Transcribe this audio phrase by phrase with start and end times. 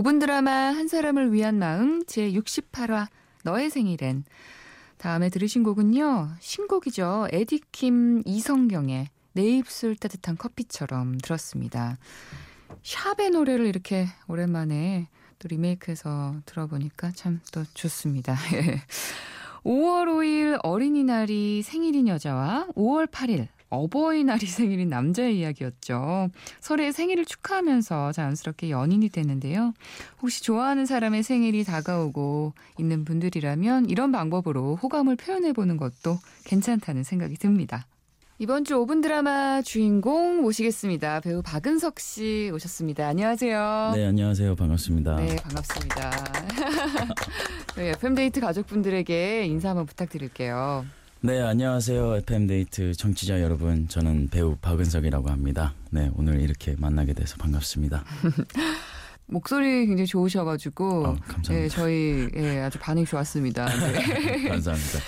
[0.00, 3.08] 5분 드라마 한 사람을 위한 마음 제 68화
[3.44, 4.24] 너의 생일엔
[4.96, 6.36] 다음에 들으신 곡은요.
[6.40, 7.28] 신곡이죠.
[7.30, 11.98] 에디킴 이성경의 내 입술 따뜻한 커피처럼 들었습니다.
[12.82, 15.08] 샵의 노래를 이렇게 오랜만에
[15.38, 18.36] 또 리메이크해서 들어보니까 참 또 좋습니다.
[19.64, 26.28] 5월 5일 어린이날이 생일인 여자와 5월 8일 어버이날이 생일인 남자의 이야기였죠.
[26.60, 29.72] 설에 생일을 축하하면서 자연스럽게 연인이 됐는데요.
[30.20, 37.36] 혹시 좋아하는 사람의 생일이 다가오고 있는 분들이라면 이런 방법으로 호감을 표현해 보는 것도 괜찮다는 생각이
[37.36, 37.86] 듭니다.
[38.38, 41.20] 이번 주 5분 드라마 주인공 모시겠습니다.
[41.20, 43.06] 배우 박은석 씨 오셨습니다.
[43.06, 43.92] 안녕하세요.
[43.94, 44.56] 네, 안녕하세요.
[44.56, 45.16] 반갑습니다.
[45.16, 46.10] 네, 반갑습니다.
[47.74, 50.86] 저희 FM데이트 가족분들에게 인사 한번 부탁드릴게요.
[51.22, 52.16] 네, 안녕하세요.
[52.16, 53.86] FM데이트 청취자 여러분.
[53.88, 55.74] 저는 배우 박은석이라고 합니다.
[55.90, 58.02] 네, 오늘 이렇게 만나게 돼서 반갑습니다.
[59.26, 61.54] 목소리 굉장히 좋으셔가지고 어, 감사합니다.
[61.54, 63.66] 예, 저희 예, 아주 반응이 좋았습니다.
[63.68, 64.48] 네.
[64.48, 64.98] 감사합니다.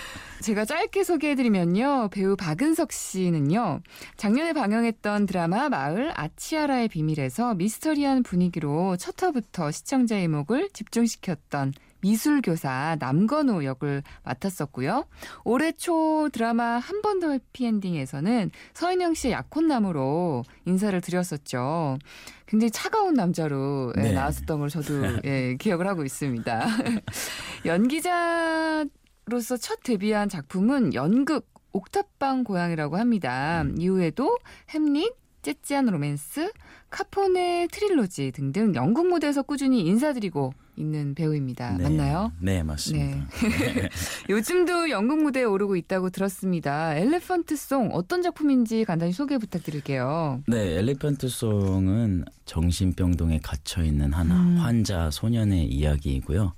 [0.43, 2.11] 제가 짧게 소개해드리면요.
[2.13, 3.81] 배우 박은석 씨는요.
[4.19, 13.65] 작년에 방영했던 드라마 마을 아치아라의 비밀에서 미스터리한 분위기로 첫 화부터 시청자의 목을 집중시켰던 미술교사 남건우
[13.65, 15.07] 역을 맡았었고요.
[15.45, 21.99] 올해 초 드라마 한 번 더 해피엔딩에서는 서인영 씨의 약혼남으로 인사를 드렸었죠.
[22.47, 24.13] 굉장히 차가운 남자로 예, 네.
[24.13, 24.93] 나왔었던 걸 저도
[25.25, 26.67] 예, 기억을 하고 있습니다.
[27.67, 28.85] 연기자
[29.27, 33.65] 로서 첫 데뷔한 작품은 연극 옥탑방 고양이라고 합니다.
[33.79, 34.39] 이후에도
[34.71, 36.53] 햄릿, 째찌한 로맨스,
[36.91, 41.77] 카포네 트릴로지 등등 영국 무대에서 꾸준히 인사드리고 있는 배우입니다.
[41.77, 42.33] 네, 맞나요?
[42.41, 43.17] 네, 맞습니다.
[43.17, 43.89] 네.
[44.31, 46.97] 요즘도 연극 무대에 오르고 있다고 들었습니다.
[46.97, 50.43] 엘레펀트 송 어떤 작품인지 간단히 소개 부탁드릴게요.
[50.47, 54.57] 네, 엘리펀트 송은 정신병동에 갇혀 있는 한 음.
[54.59, 56.55] 환자 소년의 이야기이고요.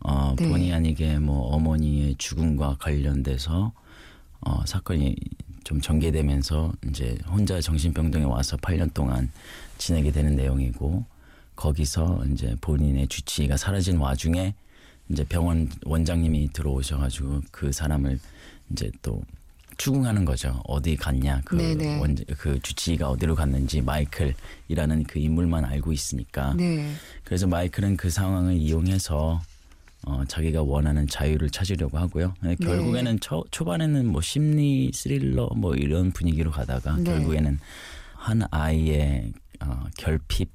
[0.00, 0.48] 어, 네.
[0.48, 3.72] 본의 아니게 뭐 어머니의 죽음과 관련돼서
[4.40, 5.16] 어, 사건이
[5.64, 9.30] 좀 전개되면서 이제 혼자 정신병동에 와서 8년 동안
[9.78, 11.04] 지내게 되는 내용이고
[11.56, 14.54] 거기서 이제 본인의 주치의가 사라진 와중에
[15.08, 18.18] 이제 병원 원장님이 들어오셔가지고 그 사람을
[18.70, 19.22] 이제 또
[19.78, 20.60] 추궁하는 거죠.
[20.66, 22.00] 어디 갔냐 그 네네.
[22.00, 26.92] 원, 그 주치의가 어디로 갔는지 마이클이라는 그 인물만 알고 있으니까 네.
[27.24, 29.40] 그래서 마이클은 그 상황을 이용해서
[30.06, 32.34] 어, 자기가 원하는 자유를 찾으려고 하고요.
[32.40, 32.66] 네, 네.
[32.66, 37.04] 결국에는 초, 초반에는 뭐 심리 스릴러 뭐 이런 분위기로 가다가 네.
[37.04, 37.58] 결국에는
[38.14, 40.50] 한 아이의 어, 결핍,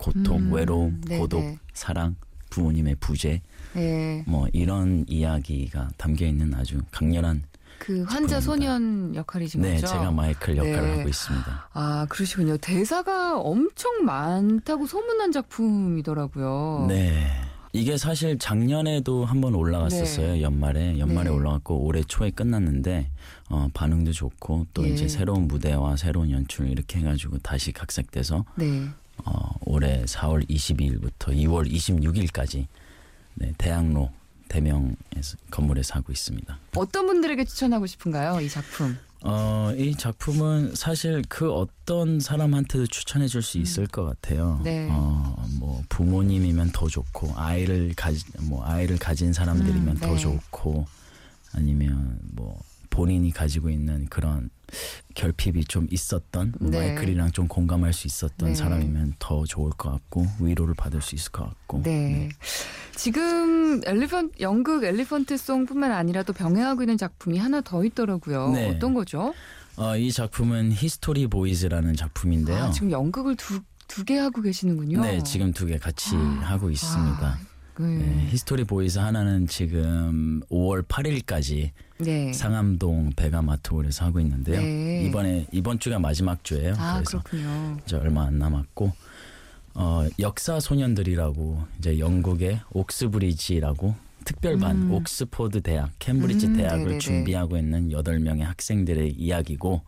[0.00, 1.20] 고통, 음, 외로움, 네네.
[1.20, 2.16] 고독, 사랑,
[2.48, 3.42] 부모님의 부재
[3.74, 4.24] 네.
[4.26, 7.42] 뭐 이런 이야기가 담겨 있는 아주 강렬한
[7.78, 8.40] 그 환자 작품입니다.
[8.40, 9.86] 소년 역할이신 네, 거죠?
[9.88, 10.96] 제가 마이클 역할을 네.
[10.98, 11.68] 하고 있습니다.
[11.72, 12.56] 아, 그러시군요.
[12.58, 16.86] 대사가 엄청 많다고 소문난 작품이더라고요.
[16.88, 17.26] 네.
[17.72, 20.32] 이게 사실 작년에도 한번 올라갔었어요.
[20.32, 20.42] 네.
[20.42, 21.36] 연말에 연말에 네.
[21.36, 23.10] 올라갔고 올해 초에 끝났는데
[23.48, 24.88] 어, 반응도 좋고 또 예.
[24.88, 28.88] 이제 새로운 무대와 새로운 연출 이렇게 해가지고 다시 각색돼서 네.
[29.24, 32.66] 어, 올해 4월 22일부터 2월 26일까지
[33.34, 34.10] 네, 대학로
[34.48, 36.58] 대명에서 건물에서 하고 있습니다.
[36.76, 38.40] 어떤 분들에게 추천하고 싶은가요?
[38.40, 38.96] 이 작품.
[39.22, 44.56] 어, 이 작품은 사실 그 어떤 사람한테도 추천해 줄 수 있을 것 같아요.
[44.60, 44.64] 음.
[44.64, 44.88] 네.
[44.90, 50.18] 어, 뭐 부모님이면 더 좋고 아이를 가지 뭐 아이를 가진 사람들이면 음, 더 네.
[50.18, 50.86] 좋고
[51.52, 52.58] 아니면 뭐
[52.90, 54.50] 본인이 가지고 있는 그런
[55.14, 56.78] 결핍이 좀 있었던 네.
[56.94, 58.54] 마이클이랑 좀 공감할 수 있었던 네.
[58.54, 62.28] 사람이면 더 좋을 것 같고 위로를 받을 수 있을 것 같고 네.
[62.94, 68.50] 지금 엘리펀 연극 엘리펀트 송뿐만 아니라 또 병행하고 있는 작품이 하나 더 있더라고요.
[68.52, 68.68] 네.
[68.68, 69.34] 어떤 거죠?
[69.76, 72.64] 어, 이 작품은 히스토리 보이즈라는 작품인데요.
[72.64, 75.00] 아, 지금 연극을 두 두 개 하고 계시는군요.
[75.02, 76.18] 네, 지금 두 개 같이 아.
[76.44, 77.26] 하고 있습니다.
[77.26, 77.38] 아,
[77.80, 78.04] 네.
[78.04, 82.32] 네, 히스토리 보이즈 하나는 지금 5월 8일까지 네.
[82.32, 84.60] 상암동 베가마트홀에서 하고 있는데요.
[84.60, 85.04] 네.
[85.06, 86.74] 이번에 이번 주가 마지막 주예요.
[86.78, 87.78] 아, 그래서 그렇군요.
[87.84, 88.92] 이제 얼마 안 남았고
[89.74, 93.94] 어, 역사 소년들이라고 이제 영국의 옥스브리지라고
[94.24, 94.92] 특별반 음.
[94.92, 96.98] 옥스포드 대학, 캠브리지 음, 대학을 네네네.
[96.98, 99.82] 준비하고 있는 8명의 학생들의 이야기고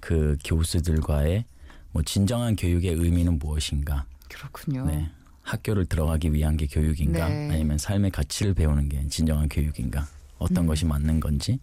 [0.00, 1.44] 그 교수들과의
[1.92, 4.06] 뭐 진정한 교육의 의미는 무엇인가?
[4.28, 4.86] 그렇군요.
[4.86, 5.10] 네.
[5.48, 7.28] 학교를 들어가기 위한 게 교육인가?
[7.28, 7.50] 네.
[7.52, 10.06] 아니면 삶의 가치를 배우는 게 진정한 교육인가?
[10.38, 10.66] 어떤 음.
[10.66, 11.58] 것이 맞는 건지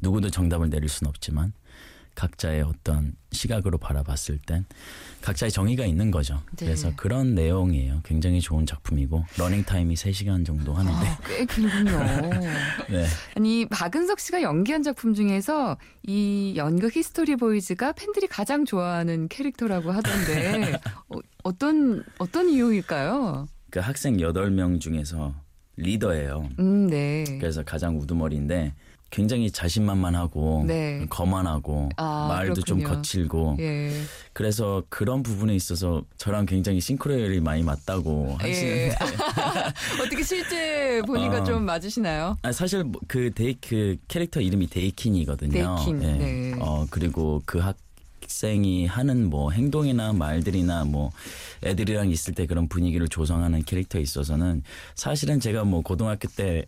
[0.00, 1.52] 누구도 정답을 내릴 수는 없지만
[2.20, 4.66] 각자의 어떤 시각으로 바라봤을 땐
[5.22, 6.42] 각자의 정의가 있는 거죠.
[6.56, 6.66] 네.
[6.66, 8.02] 그래서 그런 내용이에요.
[8.04, 11.98] 굉장히 좋은 작품이고 러닝 타임이 3시간 정도 하는데 아, 꽤 길군요.
[12.90, 13.06] 네.
[13.36, 20.78] 아니 박은석 씨가 연기한 작품 중에서 이 연극 히스토리 보이즈가 팬들이 가장 좋아하는 캐릭터라고 하던데
[21.08, 23.48] 어, 어떤 어떤 이유일까요?
[23.70, 25.34] 그 학생 8명 중에서
[25.76, 26.50] 리더예요.
[26.58, 27.24] 음, 네.
[27.40, 28.74] 그래서 가장 우두머리인데
[29.10, 31.04] 굉장히 자신만만하고 네.
[31.10, 32.96] 거만하고 아, 말도 좀 그렇군요.
[32.96, 33.92] 거칠고 예.
[34.32, 38.94] 그래서 그런 부분에 있어서 저랑 굉장히 싱크로율이 많이 맞다고 하시는데 예.
[40.00, 41.44] 어떻게 실제 보니까 어.
[41.44, 42.38] 좀 맞으시나요?
[42.42, 45.76] 아, 사실 뭐그 데이 그 캐릭터 이름이 데이킨이거든요.
[45.76, 46.12] 데이킨, 예.
[46.12, 46.54] 네.
[46.60, 51.10] 어 그리고 그 학생이 하는 뭐 행동이나 말들이나 뭐
[51.64, 54.62] 애들이랑 있을 때 그런 분위기를 조성하는 캐릭터에 있어서는
[54.94, 56.64] 사실은 제가 뭐 고등학교 때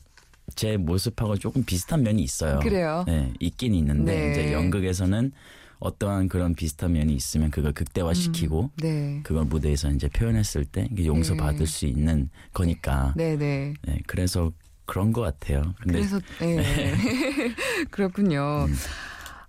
[0.54, 2.58] 제 모습하고 조금 비슷한 면이 있어요.
[2.60, 3.04] 그래요?
[3.06, 4.30] 네, 있긴 있는데 네.
[4.30, 5.32] 이제 연극에서는
[5.78, 9.20] 어떠한 그런 비슷한 면이 있으면 그걸 극대화시키고 네.
[9.24, 11.66] 그걸 무대에서 이제 표현했을 때 이게 용서 받을 네.
[11.66, 13.14] 수 있는 거니까.
[13.16, 13.74] 네, 네.
[13.82, 14.52] 네, 그래서
[14.84, 15.74] 그런 것 같아요.
[15.80, 16.62] 근데 그래서 예.
[17.90, 18.66] 그렇군요.
[18.68, 18.74] 음.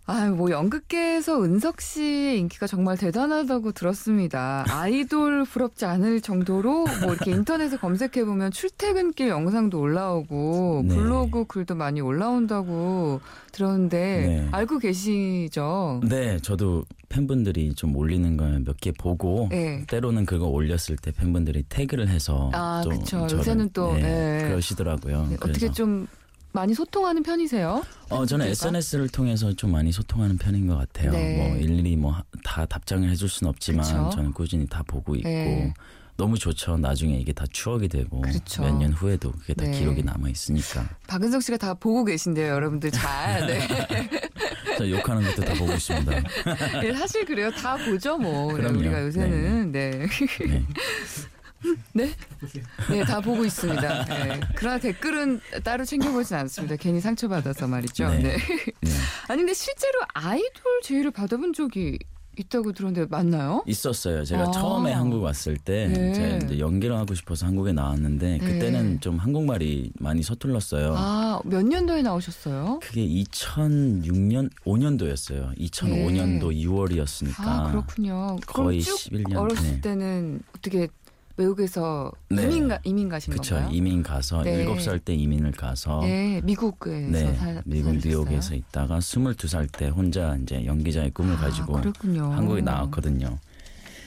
[0.06, 4.66] 아, 뭐 연극계에서 은석 씨의 인기가 정말 대단하다고 들었습니다.
[4.68, 10.96] 아이돌 부럽지 않을 정도로 뭐 이렇게 인터넷에 검색해 보면 출퇴근길 영상도 올라오고 네.
[10.96, 13.22] 블로그 글도 많이 올라온다고
[13.54, 14.48] 들었는데 네.
[14.52, 16.02] 알고 계시죠?
[16.10, 19.86] 네, 저도 팬분들이 좀 올리는 걸 몇 개 보고 네.
[19.88, 23.26] 때로는 그거 올렸을 때 팬분들이 태그를 해서 아, 좀 그쵸.
[23.32, 24.48] 요새는 또, 네, 네.
[24.50, 25.28] 그러시더라고요.
[25.30, 26.08] 네, 어떻게 좀
[26.54, 27.84] 많이 소통하는 편이세요?
[28.10, 28.46] 어 저는?
[28.48, 31.12] SNS를 통해서 좀 많이 소통하는 편인 것 같아요.
[31.12, 31.38] 네.
[31.38, 34.10] 뭐 일일이 뭐 다 답장을 해줄 수는 없지만 그쵸.
[34.14, 35.74] 저는 꾸준히 다 보고 있고 네.
[36.18, 36.78] 너무 좋죠.
[36.78, 38.62] 나중에 이게 다 추억이 되고 그렇죠.
[38.62, 39.72] 몇년 후에도 그게 다 네.
[39.72, 40.88] 기록이 남아 있으니까.
[41.08, 43.48] 박은석 씨가 다 보고 계신데요, 여러분들 잘.
[43.48, 43.68] 네.
[44.78, 46.12] 저 욕하는 것도 다 보고 있습니다.
[46.82, 47.50] 네, 사실 그래요.
[47.52, 48.52] 다 보죠, 뭐.
[48.52, 48.80] 네, 그럼요.
[48.80, 49.72] 우리가 요새는.
[49.72, 50.06] 네.
[51.94, 52.06] 네.
[52.42, 52.64] 네?
[52.90, 54.06] 네, 다 보고 있습니다.
[54.06, 54.40] 네.
[54.56, 56.76] 그러나 댓글은 따로 챙겨보진 않습니다.
[56.76, 58.10] 괜히 상처받아서 말이죠.
[58.10, 58.18] 네.
[58.20, 58.38] 네.
[58.82, 58.92] 네.
[59.28, 62.00] 아니, 근데 실제로 아이돌 제의를 받아본 적이
[62.36, 63.64] 있다고 들었는데 맞나요?
[63.68, 64.26] 있었어요.
[64.26, 64.52] 제가 아.
[64.52, 66.14] 처음에 한국 왔을 때 네.
[66.14, 68.40] 제가 이제 연기를 하고 싶어서 한국에 나왔는데 네.
[68.40, 70.96] 그때는 좀 한국말이 많이 서툴렀어요.
[70.98, 72.80] 아, 몇 년도에 나오셨어요?
[72.82, 75.56] 그게 2006년 5년도였어요.
[75.60, 77.50] 2005년도 2월이었으니까 네.
[77.50, 78.38] 아, 그렇군요.
[78.48, 79.36] 거의 쭉 11년.
[79.36, 79.82] 어렸을 네.
[79.82, 80.88] 때는 어떻게
[81.38, 82.44] 외국에서 네.
[82.44, 83.74] 이민, 가, 이민 가신 그쵸 건가요?
[83.74, 84.66] 이민 가서 네.
[84.66, 88.24] 7살 때 이민을 가서 네, 미국에서 네, 살, 미국 살으셨어요?
[88.24, 92.32] 뉴욕에서 있다가 22살 때 혼자 이제 연기자의 꿈을 가지고 아, 그렇군요.
[92.32, 93.40] 한국에 나왔거든요.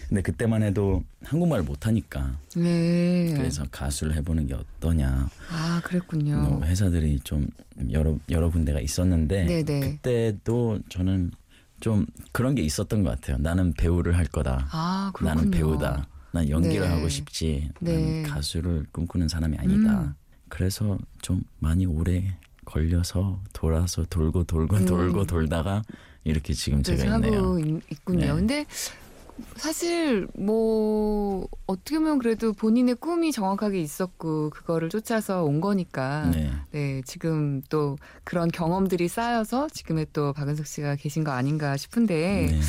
[0.09, 3.35] 근데 그때만 해도 한국말을 못하니까 네.
[3.37, 5.29] 그래서 가수를 해보는 게 어떠냐.
[5.51, 6.37] 아, 그랬군요.
[6.37, 7.49] 뭐 회사들이 좀
[7.91, 9.81] 여러 여러 군데가 있었는데 네네.
[9.81, 11.33] 그때도 저는
[11.81, 13.39] 좀 그런 게 있었던 것 같아요.
[13.39, 14.69] 나는 배우를 할 거다.
[14.71, 15.35] 아, 그렇군요.
[15.35, 16.07] 나는 배우다.
[16.37, 16.95] 난 연기를 네.
[16.95, 17.71] 하고 싶지.
[17.81, 18.23] 네.
[18.23, 20.03] 난 가수를 꿈꾸는 사람이 아니다.
[20.03, 20.15] 음.
[20.49, 22.37] 그래서 좀 많이 오래
[22.67, 24.85] 걸려서 돌아서 돌고 돌고 음.
[24.85, 25.83] 돌고 돌다가
[26.25, 27.81] 이렇게 지금 제가 그래서 있네요.
[27.91, 28.21] 있군요.
[28.21, 28.33] 네.
[28.35, 28.67] 근데
[29.57, 36.53] 사실 뭐 어떻게 보면 그래도 본인의 꿈이 정확하게 있었고 그거를 쫓아서 온 거니까 네.
[36.73, 42.61] 네, 지금 또 그런 경험들이 쌓여서 지금의 또 박은석 씨가 계신 거 아닌가 싶은데 네.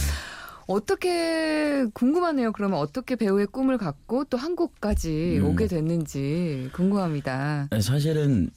[0.68, 2.52] 어떻게 궁금하네요.
[2.52, 5.46] 그러면 어떻게 배우의 꿈을 갖고 또 한국까지 음.
[5.46, 7.69] 오게 됐는지 궁금합니다.
[7.72, 8.50] 네, 사실은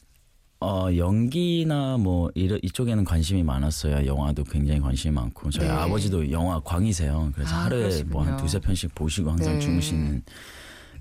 [0.63, 4.05] 어 연기나 뭐 이러, 이쪽에는 관심이 많았어요.
[4.07, 5.73] 영화도 굉장히 관심이 많고 저희 네.
[5.73, 7.31] 아버지도 영화 광이세요.
[7.35, 8.03] 그래서 아, 하루에.
[8.05, 9.61] 뭐 한 두세 편씩 보시고 항상 네.
[9.61, 10.23] 주무시는.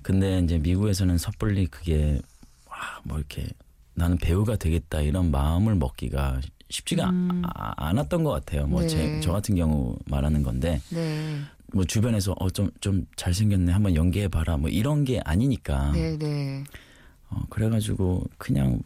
[0.02, 2.22] 근데 이제 미국에서는 섣불리 그게
[2.70, 3.46] 와, 뭐 이렇게
[4.00, 6.40] 나는 배우가 되겠다 이런 마음을 먹기가
[6.70, 7.42] 쉽지가 음.
[7.44, 8.66] 아- 않았던 것 같아요.
[8.66, 9.20] 뭐 네.
[9.20, 11.38] 같은 경우 말하는 건데 네,
[11.74, 15.92] 뭐 주변에서 어 좀 좀 잘생겼네 한번 연기해 봐라 뭐 이런 게 아니니까.
[15.92, 16.64] 네, 네.
[17.28, 18.80] 어, 그래가지고 그냥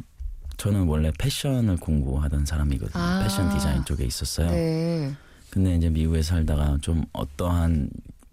[0.56, 3.02] 저는 원래 패션을 공부하던 사람이거든요.
[3.02, 3.22] 아.
[3.22, 4.50] 패션 디자인 쪽에 있었어요.
[4.50, 5.12] 네.
[5.50, 7.88] 근데 이제 미국에 살다가 좀 어떠한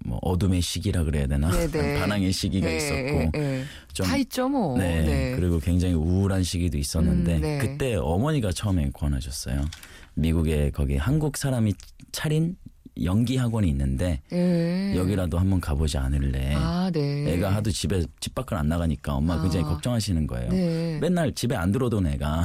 [0.06, 2.00] 뭐 어둠의 시기라 그래야 되나 네네.
[2.00, 3.64] 반항의 시기가 네, 있었고 네.
[3.94, 4.78] 좀다 있죠, 뭐.
[4.78, 5.36] 네, 네.
[5.36, 7.58] 그리고 굉장히 우울한 시기도 있었는데 음, 네.
[7.60, 9.66] 그때 어머니가 처음에 권하셨어요.
[10.14, 11.74] 미국에 거기 한국 사람이
[12.12, 12.56] 차린
[13.04, 14.96] 연기 학원이 있는데 네.
[14.96, 16.54] 여기라도 한번 가보지 않을래.
[16.56, 17.34] 아, 네.
[17.34, 19.70] 애가 하도 집에 집 밖을 안 나가니까 엄마 가 굉장히 아.
[19.70, 20.50] 걱정하시는 거예요.
[20.50, 21.00] 네.
[21.00, 22.44] 맨날 집에 안 들어오던 애가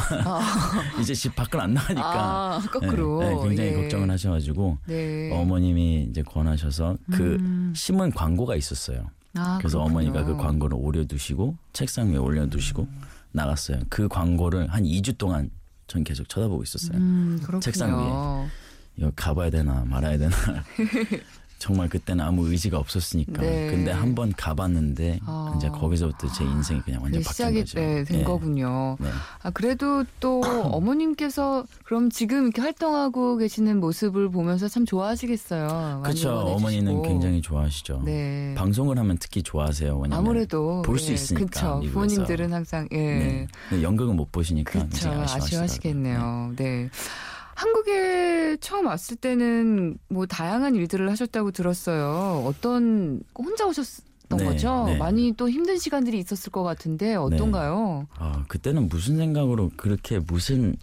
[1.01, 3.21] 이제 집 밖을 안 나가니까 아, 거꾸로.
[3.21, 3.75] 네, 네, 굉장히 예.
[3.75, 5.31] 걱정을 하셔가지고 네.
[5.33, 7.73] 어머님이 이제 권하셔서 그 음.
[7.75, 9.11] 신문 광고가 있었어요.
[9.35, 10.01] 아, 그래서 그렇군요.
[10.01, 12.89] 어머니가 그 광고를 올려두시고 책상 위에 올려두시고
[13.33, 13.81] 나갔어요.
[13.89, 15.51] 그 광고를 한 2주 동안
[15.87, 16.97] 전 계속 쳐다보고 있었어요.
[16.99, 17.41] 음.
[17.61, 18.49] 책상 위에.
[18.97, 20.35] 이거 가봐야 되나 말아야 되나.
[21.59, 23.41] 정말 그때는 아무 의지가 없었으니까.
[23.41, 23.69] 네.
[23.69, 25.55] 근데 한 번 가봤는데 어.
[25.57, 27.81] 이제 거기서부터 제 인생이 그냥 완전 그 바뀐 시작이 거죠.
[27.81, 28.25] 네, 된 예.
[28.25, 28.97] 거군요.
[29.01, 29.09] 네.
[29.43, 30.41] 아, 그래도 또
[30.73, 36.03] 어머님께서 그럼 지금 이렇게 활동하고 계시는 모습을 보면서 참 좋아하시겠어요.
[36.05, 36.31] 그렇죠.
[36.41, 37.03] 어머니는.
[37.03, 38.03] 굉장히 좋아하시죠.
[38.05, 38.55] 네.
[38.57, 39.97] 방송을 하면 특히 좋아하세요.
[39.97, 41.79] 왜냐면 아무래도 볼수 예, 있으니까, 그쵸.
[41.79, 41.93] 미국에서.
[41.95, 43.47] 부모님들은 항상 예.
[43.71, 43.83] 네.
[43.83, 44.95] 연극은 못 보시니까 그렇죠.
[45.09, 45.43] 아쉬워하시더라고요.
[45.45, 46.53] 아쉬워하시겠네요.
[46.57, 46.91] 네.
[47.57, 52.45] 한국에 처음 왔을 때는 뭐 다양한 일들을 하셨다고 들었어요.
[52.47, 54.85] 어떤 혼자 오셨던 네, 거죠?
[54.85, 54.99] 네.
[54.99, 58.07] 많이 또 힘든 시간들이 있었을 것 같은데 어떤가요?
[58.15, 60.77] 아, 그때는 무슨 생각으로 그렇게 무슨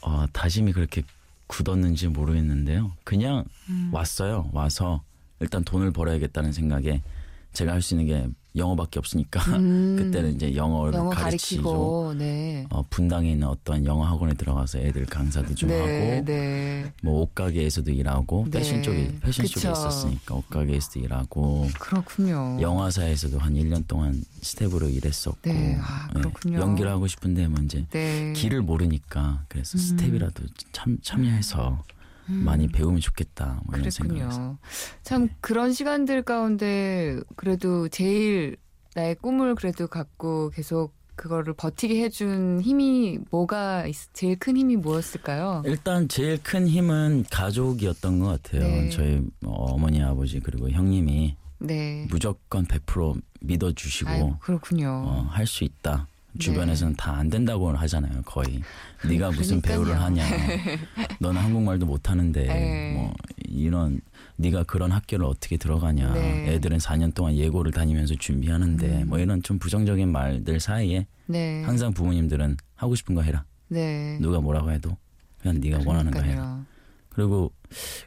[0.00, 1.02] 어, 다짐이 그렇게
[1.46, 2.92] 굳었는지 모르겠는데요.
[3.04, 3.90] 그냥 음.
[3.92, 4.48] 왔어요.
[4.52, 5.02] 와서
[5.40, 7.02] 일단 돈을 벌어야겠다는 생각에
[7.52, 9.96] 제가 할 수 있는 게 영어밖에 없으니까 음.
[9.98, 11.62] 그때는 이제 영어를 영어 가르치죠.
[11.62, 12.66] 가르치고 네.
[12.70, 16.92] 어, 분당에 있는 어떤 영어 학원에 들어가서 애들 강사도 좀 네, 하고 네.
[17.02, 18.58] 뭐 옷가게에서도 일하고 네.
[18.58, 19.72] 패션 쪽에 패션 쪽에 그쵸.
[19.72, 22.58] 있었으니까 옷가게에서도 일하고 그렇군요.
[22.60, 26.58] 영화사에서도 한 1년 동안 스텝으로 일했었고 네, 아, 그렇군요.
[26.60, 28.34] 연기를 하고 싶은데 뭐 이제 네.
[28.36, 29.80] 길을 모르니까 그래서 음.
[29.80, 30.42] 스텝이라도
[30.72, 31.82] 참 참여해서
[32.26, 34.58] 많이 배우면 좋겠다 뭐 이런 그랬군요.
[35.02, 38.56] 참 그런 시간들 가운데 그래도 제일
[38.94, 45.62] 나의 꿈을 그래도 갖고 계속 그거를 버티게 해준 힘이 뭐가 있- 제일 큰 힘이 뭐였을까요?
[45.66, 48.62] 일단 제일 큰 힘은 가족이었던 것 같아요.
[48.62, 48.88] 네.
[48.90, 52.06] 저희 어머니 아버지 그리고 형님이 네.
[52.10, 54.88] 무조건 100% 믿어주시고 그렇군요.
[55.06, 56.06] 어, 할 수 있다.
[56.32, 56.38] 네.
[56.38, 58.22] 주변에서는 다안 된다고 하잖아요.
[58.22, 58.62] 거의
[59.06, 59.84] 네가 무슨 그러니까요.
[59.84, 60.24] 배우를 하냐.
[61.20, 62.92] 너는 한국말도 못하는데 네.
[62.94, 63.12] 뭐
[63.44, 64.00] 이런
[64.36, 66.14] 네가 그런 학교를 어떻게 들어가냐.
[66.14, 66.54] 네.
[66.54, 69.08] 애들은 4년 동안 예고를 다니면서 준비하는데 음.
[69.08, 71.62] 뭐 이런 좀 부정적인 말들 사이에 네.
[71.64, 73.44] 항상 부모님들은 하고 싶은 거 해라.
[73.68, 74.18] 네.
[74.20, 74.96] 누가 뭐라고 해도
[75.38, 76.64] 그냥 네가 원하는 거 해라.
[77.10, 77.52] 그리고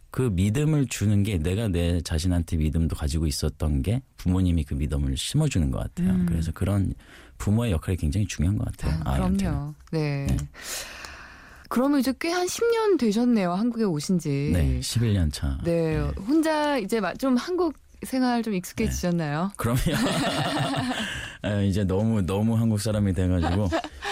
[0.10, 5.70] 그 믿음을 주는 게 내가 내 자신한테 믿음도 가지고 있었던 게 부모님이 그 믿음을 심어주는
[5.70, 6.12] 것 같아요.
[6.12, 6.26] 음.
[6.28, 6.94] 그래서 그런
[7.38, 9.00] 부모의 역할이 굉장히 중요한 것 같아요.
[9.06, 9.52] 아, 아이한테는.
[9.54, 9.74] 그럼요.
[9.92, 10.26] 네.
[10.30, 10.38] 네.
[11.70, 13.54] 그러면 이제 꽤 한 10년 되셨네요.
[13.54, 14.52] 한국에 오신 지.
[14.54, 15.58] 네, 11년 차.
[15.64, 19.52] 네, 혼자 이제 마- 좀 한국 생활 좀 익숙해지셨나요?
[19.58, 19.80] 그럼요.
[21.42, 23.68] 아, 이제 너무 너무 한국 사람이 돼가지고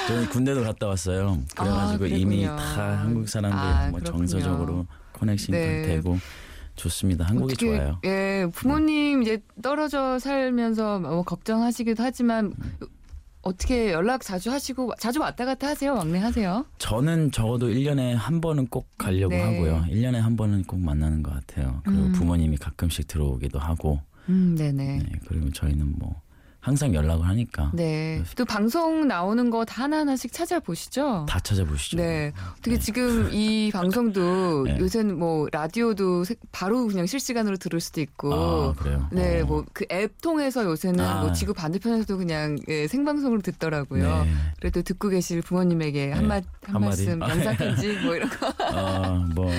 [0.08, 1.40] 저는 군대도 갔다 왔어요.
[1.56, 2.46] 그래가지고 아, 이미.
[2.46, 4.00] 다 한국 사람들 아, 뭐.
[4.02, 5.82] 정서적으로 커넥션도 네.
[5.84, 6.18] 되고
[6.76, 7.26] 좋습니다.
[7.26, 8.00] 한국이 어떻게, 좋아요.
[8.04, 12.54] 예, 부모님 이제 떨어져 살면서 뭐 걱정하시기도 하지만
[13.44, 15.94] 어떻게 연락 자주 하시고 자주 왔다 갔다 하세요?
[15.94, 16.66] 왕래 하세요?
[16.80, 19.42] 저는 적어도 1년에 한 번은 꼭 가려고 네.
[19.42, 19.86] 하고요.
[19.90, 21.82] 1년에 한 번은 꼭 만나는 것 같아요.
[21.84, 22.12] 그리고 음.
[22.14, 24.98] 부모님이 가끔씩 들어오기도 하고, 음, 네네.
[25.00, 26.22] 네, 그리고 저희는 뭐
[26.64, 28.24] 항상 연락을 하니까 네.
[28.38, 31.26] 또 방송 나오는 거 다 하나하나씩 찾아보시죠?
[31.28, 31.98] 다 찾아보시죠.
[31.98, 32.32] 네.
[32.58, 34.78] 어떻게 지금 이 방송도 네.
[34.80, 39.08] 요새는 뭐 라디오도 세- 바로 그냥 실시간으로 들을 수도 있고 아, 그래요?
[39.12, 39.46] 네, 어.
[39.46, 41.22] 뭐그 앱 통해서 요새는 아.
[41.22, 44.24] 뭐 지구 반대편에서도 그냥 예, 생방송으로 듣더라고요.
[44.24, 44.32] 네.
[44.62, 46.44] 그래도 듣고 계실 부모님에게 한, 네, 마, 한
[46.76, 47.06] 한마디.
[47.06, 49.52] 말씀, 아, 영상 편지 뭐 이런 거 어, 뭐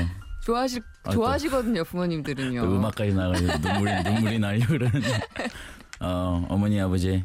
[0.45, 2.61] 좋아하시 아, 또- 좋아하시거든요, 부모님들은요.
[2.63, 5.21] 또 음악까지 나가지고 눈물이 눈물이 나려 그러는데
[6.01, 7.25] 어, 어머니 아버지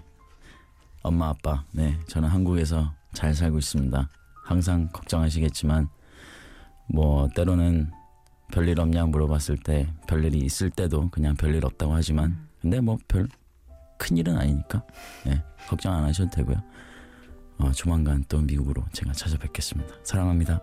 [1.01, 4.09] 엄마 아빠 네 저는 한국에서 잘 살고 있습니다
[4.45, 5.89] 항상 걱정하시겠지만
[6.87, 7.91] 뭐 때로는
[8.51, 13.27] 별일 없냐 물어봤을 때 별일이 있을 때도 그냥 별일 없다고 하지만 근데 뭐 별
[13.97, 14.81] 큰일은 아니니까
[15.25, 16.55] 네 걱정 안 하셔도 되고요
[17.59, 20.61] 어, 조만간 또 미국으로 제가 찾아뵙겠습니다 사랑합니다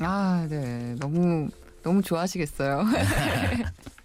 [0.00, 0.94] 아, 네.
[1.00, 1.48] 너무
[1.82, 2.84] 너무 좋아하시겠어요.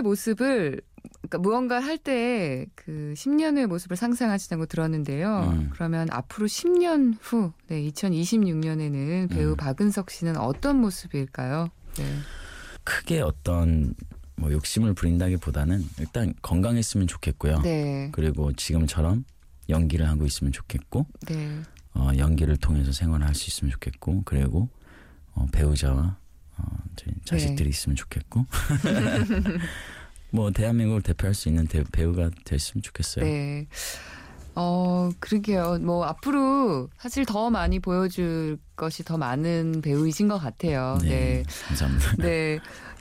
[0.00, 0.80] 10년 후의 모습을
[1.22, 5.50] 그러니까 무언가 할 때 그 10년 후의 모습을 상상하시다고 들었는데요.
[5.52, 5.70] 음.
[5.72, 9.56] 그러면 앞으로 10년 후, 네, 2026년에는 배우 음.
[9.56, 11.68] 박은석 씨는 어떤 모습일까요?
[11.96, 12.04] 네.
[12.84, 13.94] 크게 어떤
[14.36, 17.60] 뭐 욕심을 부린다기보다는 일단 건강했으면 좋겠고요.
[17.62, 18.08] 네.
[18.12, 19.24] 그리고 지금처럼
[19.68, 21.60] 연기를 하고 있으면 좋겠고 네.
[21.94, 24.68] 어, 연기를 통해서 생활을 할 수 있으면 좋겠고 그리고
[25.34, 26.16] 어, 배우자와
[26.62, 27.70] 어, 저희 자식들이 네.
[27.70, 28.46] 있으면 좋겠고
[30.30, 33.24] 뭐 대한민국을 대표할 수 있는 대- 배우가 됐으면 좋겠어요.
[33.24, 33.66] 네.
[34.54, 35.78] 어, 그러게요.
[35.80, 40.98] 뭐, 앞으로 사실 더 많이 보여줄 것이 더 많은 배우이신 것 같아요.
[41.02, 41.42] 네.
[41.66, 42.16] 감사합니다.
[42.18, 42.58] 네.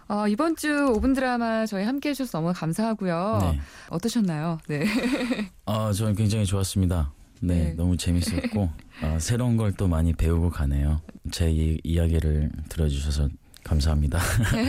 [0.08, 3.40] 어, 이번 주 5분 드라마 저희 함께 해주셔서 너무 감사하고요.
[3.42, 3.60] 네.
[3.90, 4.58] 어떠셨나요?
[4.68, 4.86] 네.
[5.66, 7.12] 아, 저는 굉장히 좋았습니다.
[7.42, 7.74] 네, 네.
[7.74, 8.70] 너무 재밌었고
[9.04, 11.02] 어, 새로운 걸 또 많이 배우고 가네요.
[11.32, 13.30] 제 이, 이야기를 들어주셔서
[13.70, 14.20] 감사합니다.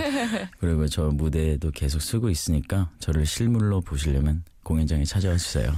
[0.60, 5.72] 그리고 저 무대에도 계속 쓰고 있으니까 저를 실물로 보시려면 공연장에 찾아와 주세요.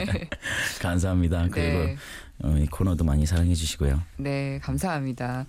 [0.80, 1.48] 감사합니다.
[1.50, 1.96] 그리고 네.
[2.42, 4.00] 어, 이 코너도 많이 사랑해 주시고요.
[4.16, 5.44] 네, 감사합니다.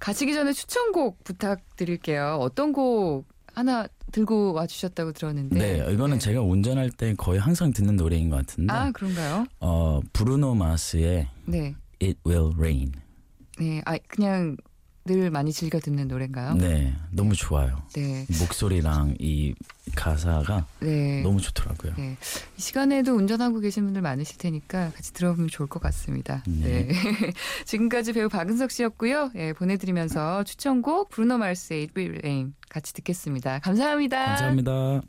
[0.00, 2.38] 가시기 전에 추천곡 부탁드릴게요.
[2.40, 5.56] 어떤 곡 하나 들고 와주셨다고 들었는데.
[5.56, 8.72] 네, 이거는 제가 운전할 때 거의 항상 듣는 노래인 것 같은데.
[8.72, 9.46] 아 그런가요?
[9.60, 11.76] 어 브루노 마스의 네.
[12.02, 12.92] It Will Rain.
[13.58, 13.80] 네.
[13.84, 14.56] 아 그냥
[15.06, 16.54] 늘 많이 즐겨 듣는 노래인가요?
[16.54, 17.82] 네, 너무 좋아요.
[17.94, 18.26] 네.
[18.40, 19.54] 목소리랑 이
[19.94, 21.20] 가사가 네.
[21.22, 21.92] 너무 좋더라고요.
[21.98, 22.16] 네.
[22.56, 26.42] 이 시간에도 운전하고 계신 분들 많으실 테니까 같이 들어보면 좋을 것 같습니다.
[26.46, 26.86] 네.
[26.88, 26.94] 네.
[27.66, 29.32] 지금까지 배우 박은석 씨였고요.
[29.34, 33.58] 예, 보내드리면서 추천곡 브루노 마르스의 It Will Rain 같이 듣겠습니다.
[33.58, 34.24] 감사합니다.
[34.24, 35.02] 감사합니다.